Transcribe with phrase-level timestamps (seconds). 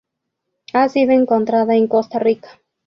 [0.73, 2.49] Ha sido encontrada en Costa Rica.